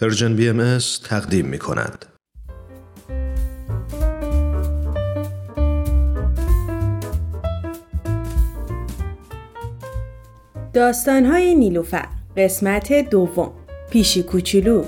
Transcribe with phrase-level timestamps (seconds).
[0.00, 2.04] پرژن بی ام تقدیم می کند.
[10.72, 13.52] داستانهای نیلوفر قسمت دوم
[13.90, 14.84] پیشی کوچولو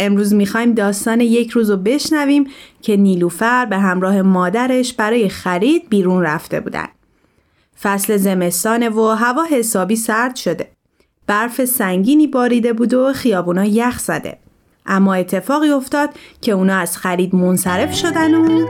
[0.00, 2.46] امروز می‌خوایم داستان یک روز رو بشنویم
[2.82, 6.88] که نیلوفر به همراه مادرش برای خرید بیرون رفته بودن.
[7.82, 10.68] فصل زمستانه و هوا حسابی سرد شده.
[11.26, 14.38] برف سنگینی باریده بود و خیابونا یخ زده.
[14.86, 16.10] اما اتفاقی افتاد
[16.40, 18.66] که اونا از خرید منصرف شدن و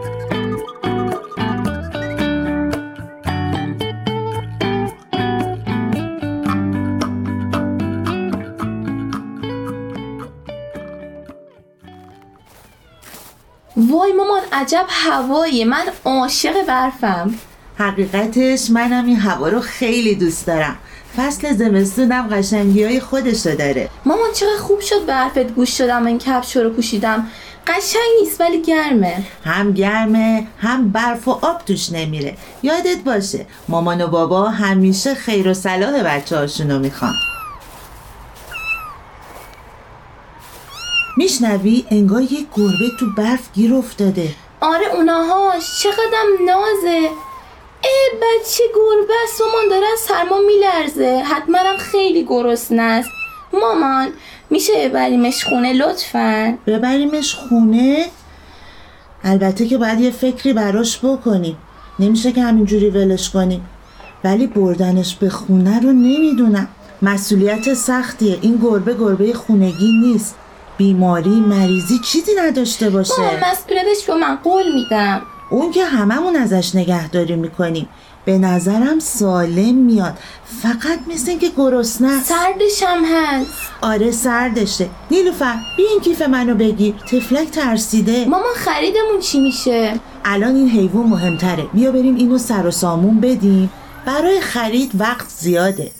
[14.00, 17.34] وای مامان عجب هوایی من عاشق برفم.
[17.78, 20.76] حقیقتش منم این هوا رو خیلی دوست دارم.
[21.16, 23.88] فصل زمستونم قشنگی های خودشو داره.
[24.04, 27.26] مامان چقدر خوب شد برفت گوش شدم این کفش رو پوشیدم.
[27.66, 29.22] قشنگ نیست ولی گرمه.
[29.44, 32.36] هم گرمه هم برف و آب توش نمیره.
[32.62, 37.14] یادت باشه مامان و بابا همیشه خیر و صلاح بچه هاشونو می‌خوان.
[41.16, 44.28] میشنوی انگار یک گربه تو برف گیر افتاده.
[44.60, 47.10] آره اوناهاش چقدرم نازه.
[47.84, 51.22] ای بچه گربه است مامان داره از سرما میلرزه.
[51.24, 53.08] حتما هم خیلی گرسنه است.
[53.52, 54.08] مامان
[54.50, 58.06] میشه ببریمش خونه لطفا؟ ببریمش خونه؟
[59.24, 61.56] البته که باید یه فکری براش بکنیم.
[61.98, 63.66] نمیشه که همینجوری ولش کنیم.
[64.24, 66.68] ولی بردنش به خونه رو نمی‌دونم.
[67.02, 68.38] مسئولیت سختیه.
[68.40, 70.34] این گربه گربه خونگی نیست.
[70.80, 73.20] بیماری مریضی چیزی نداشته باشه.
[73.20, 75.22] مامان مسئولیتش رو من قول میدم.
[75.50, 77.88] اون که هممون ازش نگهداری می‌کنیم.
[78.24, 80.18] به نظرم سالم میاد.
[80.62, 83.50] فقط مثل اینکه گرسنه سردش هم هست.
[83.80, 84.88] آره سردشه.
[85.10, 86.94] نیلوفر بیا این کیف منو بگیر.
[86.94, 88.24] تفلک ترسیده.
[88.24, 91.66] مامان خریدمون چی میشه؟ الان این حیوان مهمتره.
[91.74, 93.70] بیا بریم اینو سر و سامون بدیم.
[94.06, 95.90] برای خرید وقت زیاده.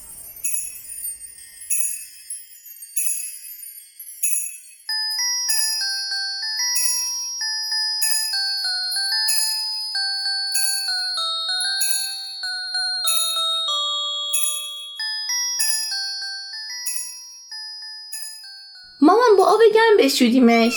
[19.10, 20.72] مامان با آب گرم بشودیمش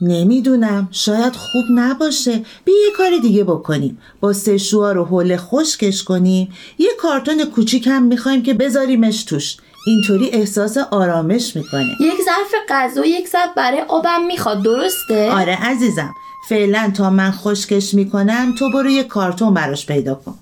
[0.00, 0.88] نمی‌دونم.
[0.92, 2.44] شاید خوب نباشه.
[2.64, 3.98] بیا یه کار دیگه بکنیم.
[4.20, 6.52] با سشوار و حوله خشکش کنیم.
[6.78, 9.56] یه کارتون کوچیک هم می‌خوایم که بذاریمش توش.
[9.86, 11.96] اینطوری احساس آرامش می‌کنه.
[12.00, 14.62] یک ظرف غذا و یک ظرف برای آبم می‌خواد.
[14.62, 16.14] درسته؟ آره عزیزم.
[16.48, 20.34] فعلا تا من خشکش می‌کنم تو برو یه کارتون براش پیدا کن.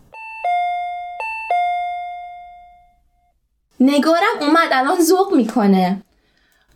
[3.81, 6.03] نگارم اومد الان ذوق می‌کنه.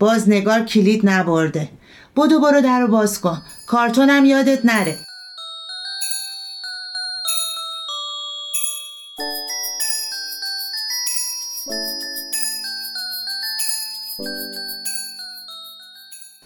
[0.02, 1.68] باز نگار کلید نبرده.
[2.16, 3.42] بدو برو در رو باز کن.
[3.66, 4.98] کارتونم یادت نره.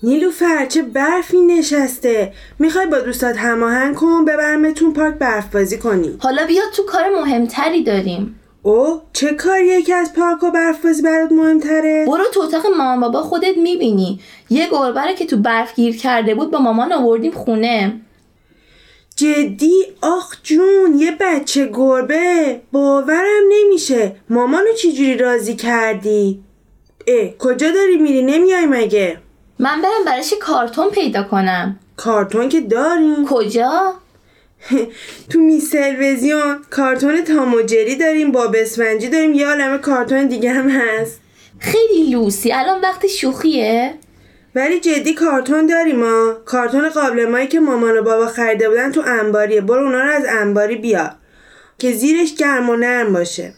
[0.02, 2.32] نیلوفر چه برفی نشسته.
[2.58, 6.16] می‌خوای با دوستات هماهنگ کن ببرمتون پارک برف بازی کنی.
[6.20, 8.40] حالا بیا تو کار مهمتری داریم.
[8.66, 13.00] او چه کاریه که از پارک و برف بازی برات مهمتره؟ برو تو اتاق مامان
[13.00, 14.20] بابا خودت می‌بینی.
[14.50, 18.00] یه گربه رو که تو برف گیر کرده بود با مامان آوردیم خونه.
[19.16, 22.60] جدی؟ آخ جون یه بچه گربه.
[22.72, 24.16] باورم نمیشه.
[24.30, 26.40] مامانو چجوری راضی کردی؟
[27.06, 29.18] اه کجا داری میری؟ نمیای مگه؟
[29.58, 33.26] من برم براش کارتون پیدا کنم؟ کارتون که داریم.
[33.26, 33.94] کجا؟
[35.30, 40.52] تو میز تلویزیون کارتون تام و جری داریم با بسفنجی داریم یه عالمه کارتون دیگه
[40.52, 41.20] هم هست.
[41.58, 42.52] خیلی لوسی.
[42.52, 43.94] الان وقت شوخیه.
[44.54, 49.02] ولی جدی کارتون داریم ما کارتون قابل مایی که مامان و بابا خریده بودن تو
[49.06, 49.60] انباریه.
[49.60, 51.12] برو اونا رو از انباری بیار
[51.78, 53.54] که زیرش گرم و نرم باشه.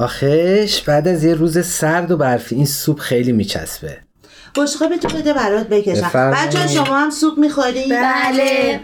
[0.00, 3.96] آخش بعد از یه روز سرد و برفی این سوپ خیلی میچسبه.
[4.56, 6.10] بشقابه تو بده برات بکشم.
[6.14, 8.80] بچه شما هم سوپ می‌خوری؟ بله.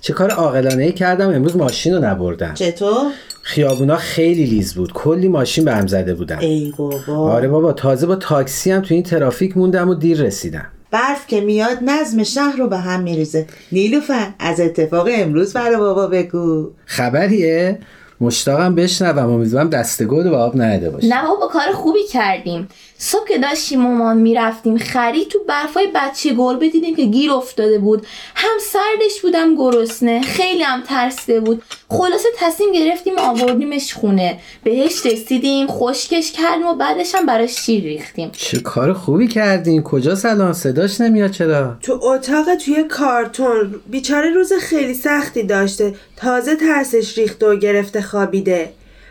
[0.00, 1.28] چه کار عاقلانه ای کردم.
[1.28, 2.54] امروز ماشین رو نبردم.
[2.54, 3.10] چطور؟
[3.42, 4.92] خیابونا خیلی لیز بود.
[4.92, 6.38] کلی ماشین به هم زده بودن.
[6.38, 7.32] ای بابا.
[7.32, 10.66] آره بابا تازه با تاکسی هم تو این ترافیک موندم و دیر رسیدم.
[10.90, 13.46] برف که میاد نظم شهر رو به هم میریزه.
[13.72, 16.70] نیلوفر از اتفاق امروز برای بابا بگو.
[16.86, 17.78] خبریه؟
[18.20, 22.68] مشتاقم بشنوم امیدوارم دستگود و آب نهده باشه نه بابا کار خوبی کردیم.
[22.98, 28.06] صبح که داشتیم مامان می‌رفتیم خرید تو برفای بچه گربه دیدیم که گیر افتاده بود.
[28.34, 31.62] هم سردش بودم گرسنه خیلی هم ترسیده بود.
[31.88, 34.38] خلاصه تصمیم گرفتیم آوردیمش خونه.
[34.64, 38.30] بهش رسیدیم خشکش کردیم و بعدش هم براش شیر ریختیم.
[38.32, 39.82] چه کار خوبی کردین.
[39.82, 43.74] کجا سلام؟ صداش نمیاد چرا؟ تو اتاق توی کارتون.
[43.90, 45.94] بیچاره روز خیلی سختی داشته.
[46.16, 48.00] تازه ترسش ریخته و گرفته.
[48.06, 48.68] خوابیده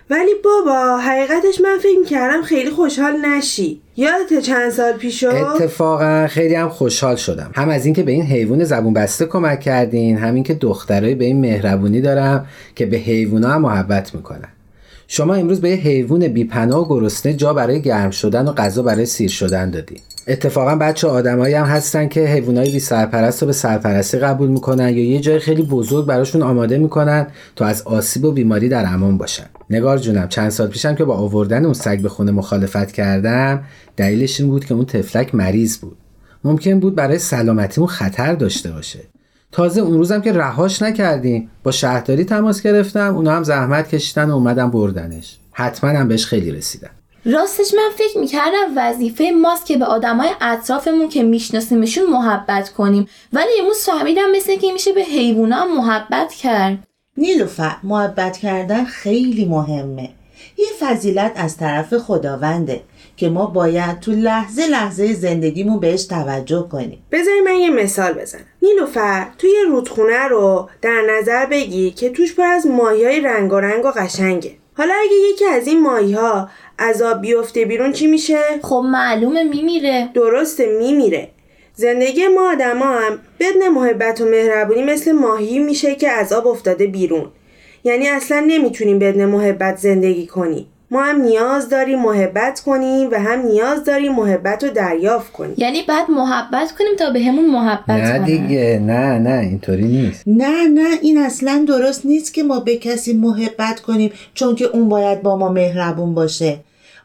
[0.10, 3.82] ولی بابا حقیقتش من فکر کردم خیلی خوشحال نشی.
[3.98, 7.52] یادت چند سال پیشو اتفاقا خیلی هم خوشحال شدم.
[7.56, 11.42] هم از اینکه به این حیوان زبون بسته کمک کردین همین که دخترای به این
[11.42, 14.50] مهربونی دارم که به حیوونا هم محبت می‌کنن.
[15.08, 19.06] شما امروز به یه حیوان بیپناه و گرسنه جا برای گرم شدن و غذا برای
[19.06, 19.96] سیر شدن دادی.
[20.28, 25.06] اتفاقا بچه آدمایی هم هستن که حیوانای بی سرپرست رو به سرپرستی قبول می‌کنن یا
[25.06, 29.46] یه جای خیلی بزرگ براشون آماده می‌کنن تا از آسیب و بیماری در امان باشن.
[29.70, 33.64] نگار جونم چند سال پیشم که با آوردن اون سگ به خونه مخالفت کردم
[33.98, 35.98] دلیلش این بود که اون تفلک مریض بود.
[36.44, 39.00] ممکن بود برای سلامتیمون خطر داشته باشه.
[39.52, 41.52] تازه اون روزم که رهاش نکردیم.
[41.64, 45.38] با شهرداری تماس گرفتم اونا هم زحمت کشیدن و اومدن بردنش.
[45.52, 46.90] حتما هم بهش خیلی رسیدن.
[47.26, 53.08] راستش من فکر می‌کردم وظیفه ماست که به آدمای اطرافمون که میشناسیمشون محبت کنیم.
[53.34, 56.78] ولی امروز فهمیدم مثل که میشه به حیوونا هم محبت کرد.
[57.18, 60.10] نیلوفر محبت کردن خیلی مهمه.
[60.58, 62.82] یه فضیلت از طرف خداونده.
[63.18, 67.04] که ما باید تو لحظه لحظه زندگیمون بهش توجه کنیم.
[67.12, 68.46] بذاری من یه مثال بزنم.
[68.62, 73.54] نیلوفر توی یه رودخونه رو در نظر بگی که توش پر از ماهی های رنگ
[73.54, 74.52] و رنگ و قشنگه.
[74.78, 79.44] حالا اگه یکی از این ماهی ها از آب بیفته بیرون چی میشه؟ خب معلومه
[79.44, 80.10] میمیره.
[80.14, 81.30] درسته میمیره.
[81.74, 86.88] زندگی ما آدما هم بدون محبت و مهربونی مثل ماهی میشه که از آب افتاده
[86.88, 87.32] بیرون.
[87.84, 90.68] یعنی اصلا نمی‌تونیم بدون محبت زندگی کنیم.
[90.92, 95.54] ما هم نیاز داریم محبت کنیم و هم نیاز داریم محبت رو دریافت کنیم.
[95.58, 98.26] یعنی بعد محبت کنیم تا بهمون همون محبت نه کنن.
[98.26, 100.24] دیگه نه نه اینطوری نیست.
[100.28, 104.90] نه نه این اصلا درست نیست که ما به کسی محبت کنیم چون که اون
[104.90, 106.58] باید با ما مهربون باشه.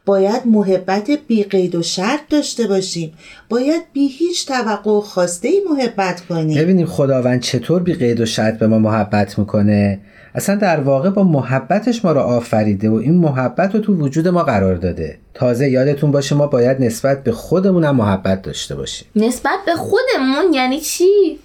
[0.05, 3.13] باید محبت بی قید و شرط داشته باشیم.
[3.49, 6.61] باید بی هیچ توقع و خواسته ای محبت کنیم.
[6.61, 9.99] ببینیم خداوند چطور بی قید و شرط به ما محبت می‌کنه.
[10.35, 14.43] اصلا در واقع با محبتش ما رو آفریده و این محبت رو تو وجود ما
[14.43, 15.17] قرار داده.
[15.33, 19.07] تازه یادتون باشه ما باید نسبت به خودمون هم محبت داشته باشیم.
[19.15, 21.39] نسبت به خودمون؟ یعنی چی؟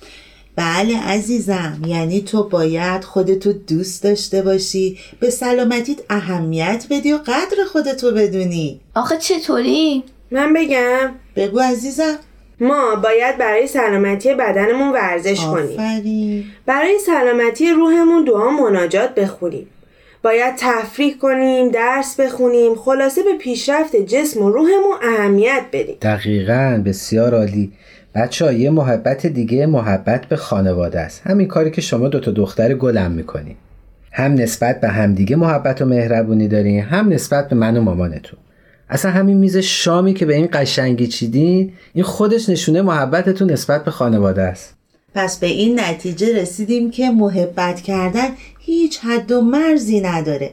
[0.56, 7.64] بله عزیزم یعنی تو باید خودتو دوست داشته باشی به سلامتیت اهمیت بدی و قدر
[7.72, 8.80] خودتو بدونی.
[8.94, 11.10] آخه چطوری؟ من بگم.
[11.36, 12.18] بگو عزیزم.
[12.60, 15.80] ما باید برای سلامتی بدنمون ورزش کنیم.
[15.80, 16.44] آفرین.
[16.66, 19.66] برای سلامتی روحمون دعا مناجات بخونیم.
[20.22, 25.96] باید تفریح کنیم درس بخونیم خلاصه به پیشرفت جسم و روحمون اهمیت بدیم.
[26.02, 27.72] دقیقا بسیار عالی.
[28.16, 31.22] بچه ها یه محبت دیگه محبت به خانواده است.
[31.24, 33.56] همین کاری که شما دوتا دختر گلم می‌کنی
[34.12, 38.38] هم نسبت به همدیگه محبت و مهربونی دارین هم نسبت به من و مامانتون.
[38.88, 43.90] اصلا همین میز شامی که به این قشنگی چیدین این خودش نشونه محبتتون نسبت به
[43.90, 44.74] خانواده است.
[45.14, 50.50] پس به این نتیجه رسیدیم که محبت کردن هیچ حد و مرزی نداره.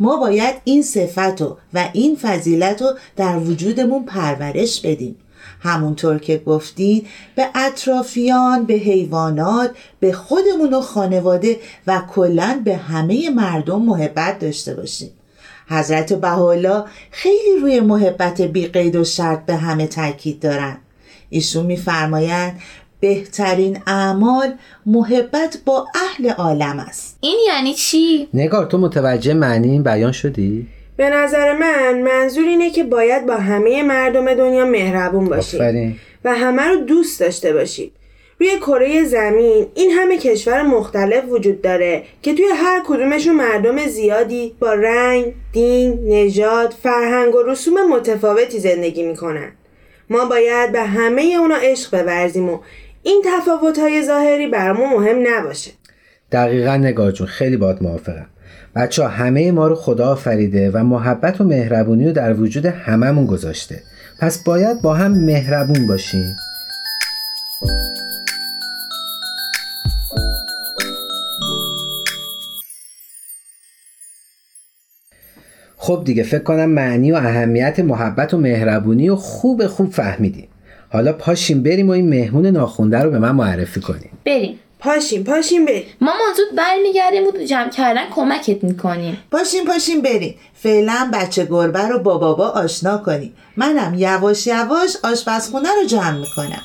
[0.00, 5.16] ما باید این صفت و, و این فضیلت رو در وجودمون پرورش بدیم.
[5.60, 9.70] همونطور که گفتید به اطرافیان به حیوانات
[10.00, 11.56] به خودمون و خانواده
[11.86, 15.10] و کلا به همه مردم محبت داشته باشیم
[15.68, 20.76] حضرت بهاءالله خیلی روی محبت بی قید و شرط به همه تاکید دارن
[21.30, 22.60] ایشون میفرمایند
[23.00, 24.54] بهترین اعمال
[24.86, 30.66] محبت با اهل عالم است این یعنی چی؟ نگار تو متوجه معنی این بیان شدی؟
[30.96, 35.96] به نظر من منظور اینه که باید با همه مردم دنیا مهربون باشیم آفرین.
[36.24, 37.92] و همه رو دوست داشته باشیم
[38.40, 44.54] روی کره زمین این همه کشور مختلف وجود داره که توی هر کدومشون مردم زیادی
[44.60, 49.52] با رنگ، دین، نژاد، فرهنگ و رسوم متفاوتی زندگی می‌کنن.
[50.10, 52.58] ما باید به همه اونا عشق بورزیم و
[53.02, 55.70] این تفاوت‌های ظاهری برامون مهم نباشه.
[56.32, 58.26] دقیقا نگار جون خیلی باید موافقم.
[58.74, 63.82] بچه همه ما رو خدا آفریده و محبت و مهربونی رو در وجود هممون گذاشته.
[64.18, 66.36] پس باید با هم مهربون باشیم.
[75.76, 80.48] خب دیگه فکر کنم معنی و اهمیت محبت و مهربونی و خوب خوب فهمیدیم.
[80.88, 84.10] حالا پاشیم بریم و این مهمون ناخونده رو به من معرفی کنیم.
[84.26, 84.58] بریم.
[84.82, 85.84] پاشیم پاشیم بریم.
[86.00, 89.18] مامان زود برمیگردیم و جمع کردن کمکت می‌کنیم.
[89.30, 90.38] پاشیم پاشیم بریم.
[90.54, 93.36] فعلا بچه گربه رو با بابا آشنا کنیم.
[93.56, 96.62] منم یواش یواش آشپزخونه رو جمع می‌کنم.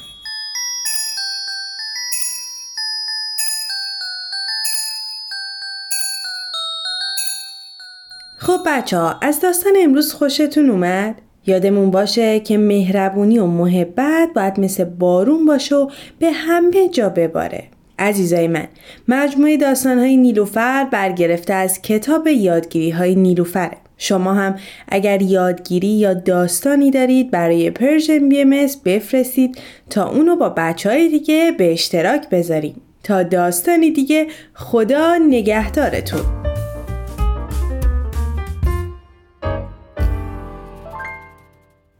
[8.37, 14.59] خب بچه ها از داستان امروز خوشتون اومد؟ یادمون باشه که مهربونی و محبت باید
[14.59, 17.76] مثل بارون باشه و به همه جا بباره.
[17.99, 18.67] عزیزای من
[19.07, 23.77] مجموعه داستانهای نیلوفر برگرفته از کتاب یادگیری های نیلوفره.
[23.97, 24.55] شما هم
[24.87, 29.57] اگر یادگیری یا داستانی دارید برای پرژن بی ام بفرستید
[29.89, 32.81] تا اونو با بچه های دیگه به اشتراک بذاریم.
[33.03, 36.21] تا داستانی دیگه خدا نگهدارتون.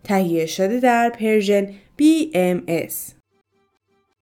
[0.03, 1.67] تهیه شده در پرژن
[2.01, 3.16] BMS